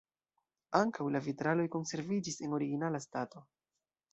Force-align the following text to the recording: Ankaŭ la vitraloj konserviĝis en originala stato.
Ankaŭ 0.79 1.05
la 1.17 1.21
vitraloj 1.27 1.67
konserviĝis 1.75 2.41
en 2.47 2.59
originala 2.61 3.03
stato. 3.07 3.45